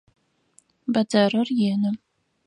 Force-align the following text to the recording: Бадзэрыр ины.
Бадзэрыр 0.93 1.49
ины. 1.71 1.91